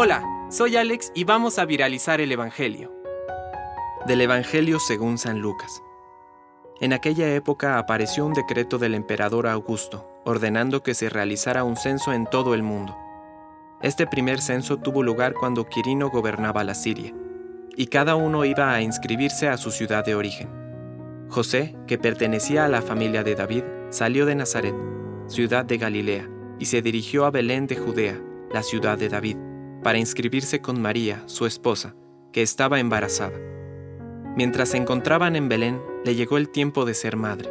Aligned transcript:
Hola, 0.00 0.22
soy 0.48 0.76
Alex 0.76 1.10
y 1.14 1.24
vamos 1.24 1.58
a 1.58 1.64
viralizar 1.64 2.20
el 2.20 2.30
Evangelio. 2.30 2.92
Del 4.06 4.20
Evangelio 4.20 4.78
según 4.78 5.18
San 5.18 5.40
Lucas. 5.40 5.82
En 6.80 6.92
aquella 6.92 7.34
época 7.34 7.78
apareció 7.78 8.24
un 8.24 8.32
decreto 8.32 8.78
del 8.78 8.94
emperador 8.94 9.48
Augusto, 9.48 10.08
ordenando 10.24 10.84
que 10.84 10.94
se 10.94 11.08
realizara 11.08 11.64
un 11.64 11.76
censo 11.76 12.12
en 12.12 12.26
todo 12.26 12.54
el 12.54 12.62
mundo. 12.62 12.96
Este 13.82 14.06
primer 14.06 14.40
censo 14.40 14.76
tuvo 14.76 15.02
lugar 15.02 15.34
cuando 15.34 15.66
Quirino 15.66 16.10
gobernaba 16.10 16.62
la 16.62 16.74
Siria, 16.74 17.12
y 17.74 17.86
cada 17.86 18.14
uno 18.14 18.44
iba 18.44 18.72
a 18.72 18.82
inscribirse 18.82 19.48
a 19.48 19.56
su 19.56 19.72
ciudad 19.72 20.04
de 20.04 20.14
origen. 20.14 20.48
José, 21.28 21.74
que 21.88 21.98
pertenecía 21.98 22.66
a 22.66 22.68
la 22.68 22.82
familia 22.82 23.24
de 23.24 23.34
David, 23.34 23.64
salió 23.90 24.26
de 24.26 24.36
Nazaret, 24.36 24.76
ciudad 25.26 25.64
de 25.64 25.78
Galilea, 25.78 26.28
y 26.60 26.66
se 26.66 26.82
dirigió 26.82 27.24
a 27.24 27.32
Belén 27.32 27.66
de 27.66 27.76
Judea, 27.76 28.22
la 28.52 28.62
ciudad 28.62 28.96
de 28.96 29.08
David, 29.08 29.38
para 29.82 29.98
inscribirse 29.98 30.60
con 30.60 30.80
María, 30.80 31.22
su 31.26 31.46
esposa, 31.46 31.94
que 32.32 32.42
estaba 32.42 32.80
embarazada. 32.80 33.38
Mientras 34.36 34.70
se 34.70 34.76
encontraban 34.76 35.36
en 35.36 35.48
Belén, 35.48 35.80
le 36.04 36.14
llegó 36.14 36.36
el 36.36 36.48
tiempo 36.48 36.84
de 36.84 36.94
ser 36.94 37.16
madre. 37.16 37.50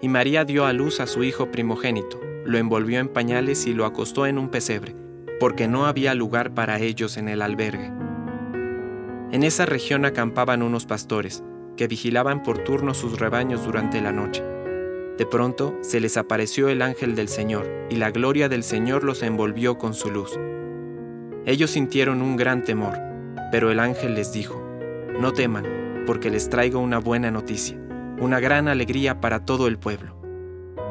Y 0.00 0.08
María 0.08 0.44
dio 0.44 0.64
a 0.64 0.72
luz 0.72 1.00
a 1.00 1.06
su 1.06 1.24
hijo 1.24 1.50
primogénito, 1.50 2.20
lo 2.44 2.58
envolvió 2.58 3.00
en 3.00 3.08
pañales 3.08 3.66
y 3.66 3.74
lo 3.74 3.84
acostó 3.84 4.26
en 4.26 4.38
un 4.38 4.48
pesebre, 4.48 4.94
porque 5.40 5.68
no 5.68 5.86
había 5.86 6.14
lugar 6.14 6.54
para 6.54 6.78
ellos 6.78 7.16
en 7.16 7.28
el 7.28 7.42
albergue. 7.42 7.92
En 9.32 9.42
esa 9.42 9.66
región 9.66 10.04
acampaban 10.04 10.62
unos 10.62 10.86
pastores, 10.86 11.42
que 11.76 11.88
vigilaban 11.88 12.42
por 12.42 12.58
turno 12.58 12.94
sus 12.94 13.18
rebaños 13.18 13.64
durante 13.64 14.00
la 14.00 14.12
noche. 14.12 14.42
De 15.18 15.26
pronto 15.26 15.76
se 15.82 16.00
les 16.00 16.16
apareció 16.16 16.68
el 16.68 16.82
ángel 16.82 17.14
del 17.14 17.28
Señor, 17.28 17.66
y 17.90 17.96
la 17.96 18.10
gloria 18.10 18.48
del 18.48 18.62
Señor 18.62 19.02
los 19.02 19.22
envolvió 19.22 19.78
con 19.78 19.94
su 19.94 20.10
luz. 20.10 20.38
Ellos 21.46 21.70
sintieron 21.70 22.22
un 22.22 22.34
gran 22.34 22.64
temor, 22.64 22.98
pero 23.52 23.70
el 23.70 23.78
ángel 23.78 24.16
les 24.16 24.32
dijo, 24.32 24.60
No 25.20 25.32
teman, 25.32 26.02
porque 26.04 26.28
les 26.28 26.50
traigo 26.50 26.80
una 26.80 26.98
buena 26.98 27.30
noticia, 27.30 27.78
una 28.18 28.40
gran 28.40 28.66
alegría 28.66 29.20
para 29.20 29.44
todo 29.44 29.68
el 29.68 29.78
pueblo. 29.78 30.16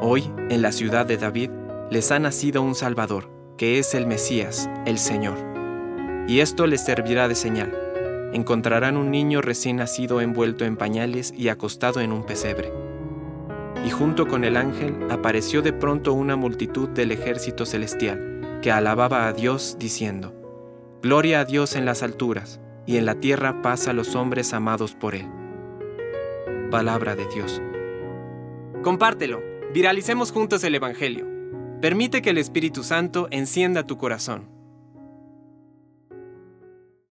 Hoy, 0.00 0.24
en 0.48 0.62
la 0.62 0.72
ciudad 0.72 1.04
de 1.04 1.18
David, 1.18 1.50
les 1.90 2.10
ha 2.10 2.18
nacido 2.18 2.62
un 2.62 2.74
Salvador, 2.74 3.30
que 3.58 3.78
es 3.78 3.94
el 3.94 4.06
Mesías, 4.06 4.70
el 4.86 4.96
Señor. 4.96 5.36
Y 6.26 6.40
esto 6.40 6.66
les 6.66 6.82
servirá 6.82 7.28
de 7.28 7.34
señal. 7.34 7.76
Encontrarán 8.32 8.96
un 8.96 9.10
niño 9.10 9.42
recién 9.42 9.76
nacido 9.76 10.22
envuelto 10.22 10.64
en 10.64 10.78
pañales 10.78 11.34
y 11.36 11.48
acostado 11.48 12.00
en 12.00 12.12
un 12.12 12.24
pesebre. 12.24 12.72
Y 13.84 13.90
junto 13.90 14.26
con 14.26 14.42
el 14.42 14.56
ángel 14.56 14.96
apareció 15.10 15.60
de 15.60 15.74
pronto 15.74 16.14
una 16.14 16.34
multitud 16.34 16.88
del 16.88 17.12
ejército 17.12 17.66
celestial, 17.66 18.60
que 18.62 18.72
alababa 18.72 19.28
a 19.28 19.34
Dios 19.34 19.76
diciendo, 19.78 20.35
Gloria 21.06 21.38
a 21.38 21.44
Dios 21.44 21.76
en 21.76 21.84
las 21.84 22.02
alturas, 22.02 22.58
y 22.84 22.96
en 22.96 23.06
la 23.06 23.20
tierra 23.20 23.62
paz 23.62 23.86
a 23.86 23.92
los 23.92 24.16
hombres 24.16 24.52
amados 24.52 24.96
por 24.96 25.14
Él. 25.14 25.28
Palabra 26.68 27.14
de 27.14 27.28
Dios. 27.32 27.62
Compártelo, 28.82 29.40
viralicemos 29.72 30.32
juntos 30.32 30.64
el 30.64 30.74
Evangelio. 30.74 31.24
Permite 31.80 32.22
que 32.22 32.30
el 32.30 32.38
Espíritu 32.38 32.82
Santo 32.82 33.28
encienda 33.30 33.86
tu 33.86 33.98
corazón. 33.98 34.48